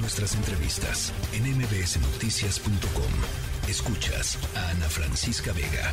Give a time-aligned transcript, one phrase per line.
[0.00, 3.68] nuestras entrevistas en mbsnoticias.com.
[3.68, 5.92] Escuchas a Ana Francisca Vega.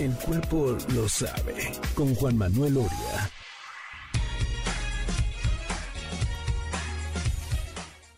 [0.00, 3.30] El cuerpo lo sabe con Juan Manuel Oria.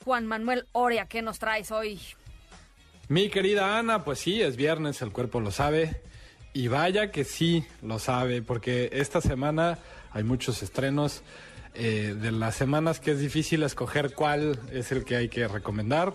[0.04, 2.00] Juan Manuel Oria, ¿qué nos traes hoy?
[3.08, 6.00] Mi querida Ana, pues sí, es viernes, el cuerpo lo sabe.
[6.52, 9.78] Y vaya que sí lo sabe, porque esta semana
[10.12, 11.22] hay muchos estrenos.
[11.76, 16.14] Eh, de las semanas que es difícil escoger cuál es el que hay que recomendar.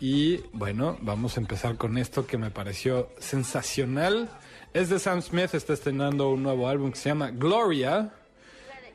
[0.00, 4.30] Y bueno, vamos a empezar con esto que me pareció sensacional.
[4.74, 8.12] Es de Sam Smith, está estrenando un nuevo álbum que se llama Gloria.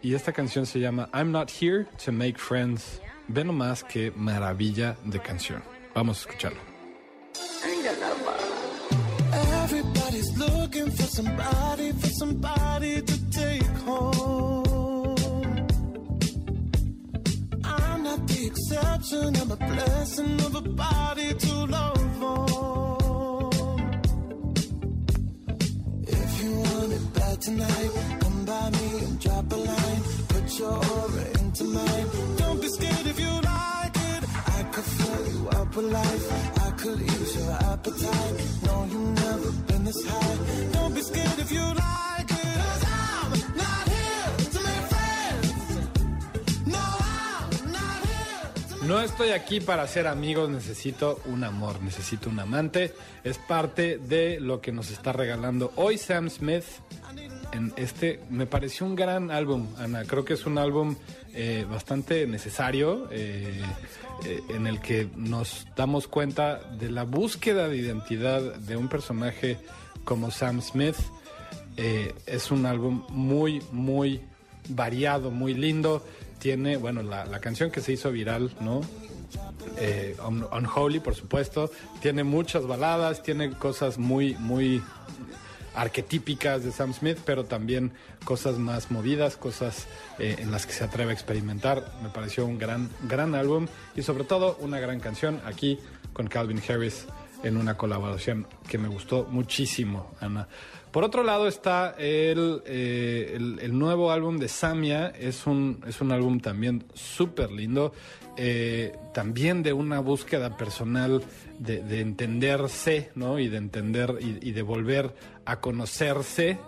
[0.02, 3.02] Y esta canción se llama I'm Not Here to Make Friends.
[3.28, 5.62] Ve nomás qué maravilla de canción.
[5.94, 6.60] Vamos a escucharlo.
[9.64, 12.71] Everybody's looking for somebody, for somebody
[19.70, 23.52] blessing of a body to love on.
[26.08, 30.02] If you want it bad tonight, come by me and drop a line.
[30.30, 32.08] Put your aura into mine.
[32.38, 34.24] Don't be scared if you like it.
[34.58, 36.26] I could fill you up with life.
[36.68, 38.36] I could ease your appetite.
[38.66, 39.71] No, you've never
[48.92, 52.94] No estoy aquí para ser amigos, necesito un amor, necesito un amante.
[53.24, 56.66] Es parte de lo que nos está regalando hoy Sam Smith
[57.54, 58.20] en este.
[58.30, 60.04] Me pareció un gran álbum, Ana.
[60.04, 60.98] Creo que es un álbum
[61.34, 63.62] eh, bastante necesario eh,
[64.26, 69.58] eh, en el que nos damos cuenta de la búsqueda de identidad de un personaje
[70.04, 70.98] como Sam Smith.
[71.78, 74.20] Eh, es un álbum muy, muy
[74.68, 76.06] variado, muy lindo.
[76.42, 78.82] Tiene, bueno, la, la canción que se hizo viral, ¿no?
[79.78, 81.70] Eh, Un- Unholy, por supuesto.
[82.02, 84.82] Tiene muchas baladas, tiene cosas muy, muy
[85.76, 87.92] arquetípicas de Sam Smith, pero también
[88.26, 89.88] cosas más movidas, cosas
[90.20, 91.94] eh, en las que se atreve a experimentar.
[92.04, 95.80] Me pareció un gran, gran álbum y sobre todo una gran canción aquí
[96.14, 97.06] con Calvin Harris
[97.44, 100.48] en una colaboración que me gustó muchísimo, Ana.
[100.92, 106.02] Por otro lado está el, eh, el, el nuevo álbum de Samia, es un, es
[106.02, 107.94] un álbum también súper lindo,
[108.36, 111.24] eh, también de una búsqueda personal
[111.60, 113.40] de, de entenderse, ¿no?
[113.40, 115.16] Y de entender y, y de volver
[115.46, 116.60] a conocerse.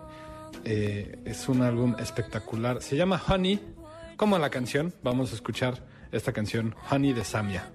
[0.64, 3.60] Eh, es un álbum espectacular, se llama Honey,
[4.16, 7.74] como la canción, vamos a escuchar esta canción, Honey de Samia.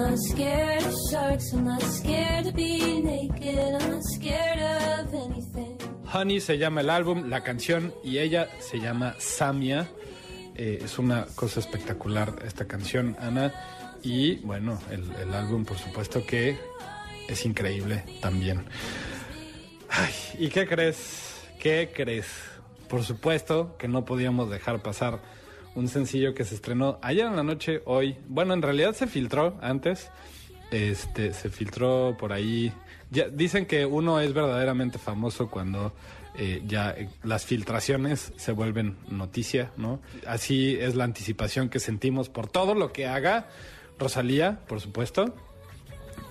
[0.00, 1.52] Not scared of sharks.
[1.52, 3.58] I'm not scared naked.
[3.58, 5.78] I'm not scared of anything.
[6.06, 9.88] Honey se llama el álbum, la canción y ella se llama Samia.
[10.56, 13.52] Eh, es una cosa espectacular esta canción, Ana.
[14.02, 16.58] Y bueno, el, el álbum por supuesto que
[17.28, 18.64] es increíble también.
[19.90, 21.42] Ay, ¿y qué crees?
[21.58, 22.26] ¿Qué crees?
[22.88, 25.20] Por supuesto que no podíamos dejar pasar
[25.74, 28.16] un sencillo que se estrenó ayer en la noche, hoy.
[28.28, 30.10] Bueno, en realidad se filtró antes.
[30.70, 32.72] Este, se filtró por ahí.
[33.10, 35.92] Ya, dicen que uno es verdaderamente famoso cuando
[36.36, 40.00] eh, ya eh, las filtraciones se vuelven noticia, ¿no?
[40.26, 43.48] Así es la anticipación que sentimos por todo lo que haga
[43.98, 45.34] Rosalía, por supuesto.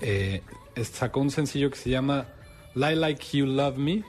[0.00, 0.42] Eh,
[0.82, 2.28] sacó un sencillo que se llama
[2.74, 4.04] Lie Like You Love Me.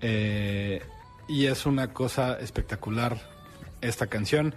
[0.00, 0.82] Eh,
[1.28, 3.18] y es una cosa espectacular
[3.80, 4.54] esta canción.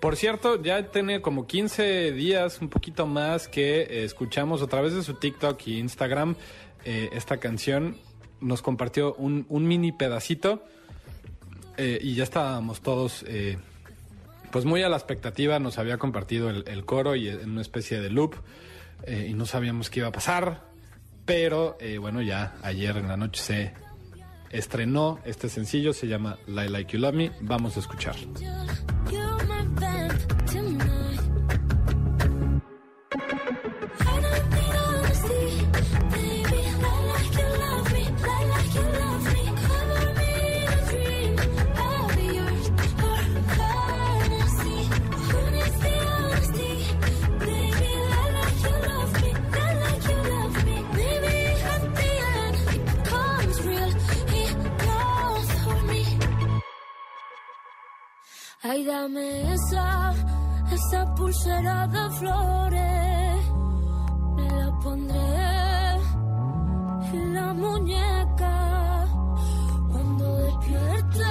[0.00, 4.94] Por cierto, ya tiene como 15 días, un poquito más, que eh, escuchamos a través
[4.94, 6.36] de su TikTok y Instagram
[6.84, 7.96] eh, esta canción.
[8.40, 10.62] Nos compartió un, un mini pedacito
[11.78, 13.24] eh, y ya estábamos todos
[14.50, 15.58] pues muy a la expectativa.
[15.58, 18.34] Nos había compartido el, coro y en una especie de loop
[19.06, 20.62] y no sabíamos qué iba a pasar.
[21.24, 23.74] Pero bueno, ya ayer en la noche se
[24.50, 27.32] estrenó este sencillo, se llama Lie Like You Love Me.
[27.40, 28.16] Vamos a escuchar.
[58.68, 60.12] Ay, dame esa,
[60.72, 63.44] esa pulsera de flores.
[64.34, 65.18] Me la pondré
[67.12, 69.06] en la muñeca.
[69.92, 71.24] Cuando despierte,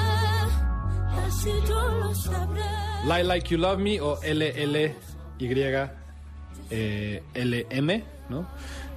[1.27, 2.61] así yo lo sabré.
[3.03, 4.93] Lie Like You Love Me o LLY
[6.69, 8.47] eh, LM, ¿no?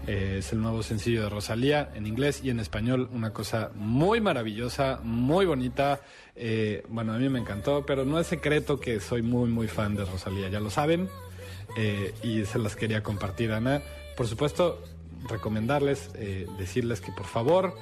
[0.09, 3.11] Eh, es el nuevo sencillo de Rosalía en inglés y en español.
[3.13, 6.01] Una cosa muy maravillosa, muy bonita.
[6.35, 9.95] Eh, bueno, a mí me encantó, pero no es secreto que soy muy, muy fan
[9.97, 11.11] de Rosalía, ya lo saben.
[11.77, 13.83] Eh, y se las quería compartir, Ana.
[14.17, 14.83] Por supuesto,
[15.29, 17.75] recomendarles, eh, decirles que por favor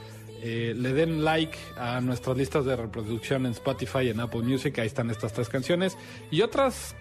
[0.42, 4.78] eh, le den like a nuestras listas de reproducción en Spotify en Apple Music.
[4.78, 5.96] Ahí están estas tres canciones.
[6.30, 6.94] Y otras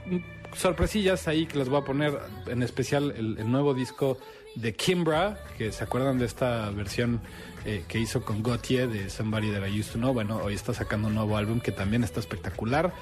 [0.56, 2.18] sorpresillas ahí que les voy a poner,
[2.48, 4.18] en especial el, nuevo disco
[4.56, 7.20] de Kimbra, que se acuerdan de esta versión
[7.66, 10.14] eh, que hizo con Gautier de Somebody That I Used to Know.
[10.14, 12.94] Bueno, hoy está sacando un nuevo álbum que también está espectacular.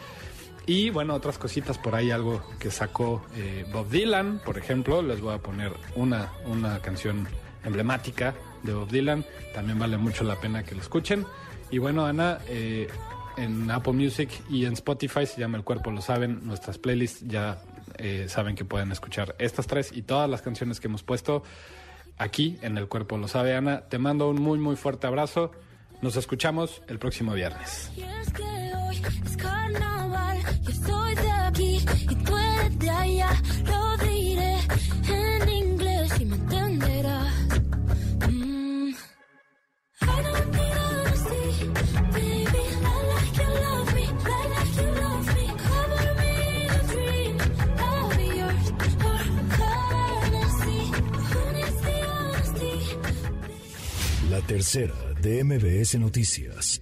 [0.66, 5.02] Y bueno, otras cositas por ahí, algo que sacó eh, Bob Dylan, por ejemplo.
[5.02, 7.28] Les voy a poner una, una canción
[7.66, 8.34] emblemática
[8.64, 9.26] de Bob Dylan.
[9.54, 11.26] También vale mucho la pena que lo escuchen.
[11.70, 12.88] Y bueno, Ana, eh,
[13.38, 16.46] en Apple Music y en Spotify se llama El Cuerpo Lo Saben.
[16.46, 17.62] Nuestras playlists ya
[17.98, 21.44] eh, saben que pueden escuchar estas tres y todas las canciones que hemos puesto
[22.18, 23.82] aquí en El Cuerpo Lo Sabe, Ana.
[23.82, 25.52] Te mando un muy, muy fuerte abrazo.
[26.02, 27.92] Nos escuchamos el próximo viernes.
[30.62, 32.16] Yo soy de aquí y
[32.90, 33.30] allá.
[33.66, 34.58] Lo diré
[35.08, 36.38] en inglés y me.
[38.30, 38.94] Mm.
[54.30, 56.82] La tercera de MBS Noticias.